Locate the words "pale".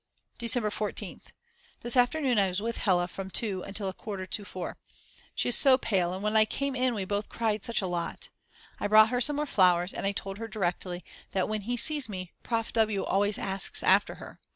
5.77-6.11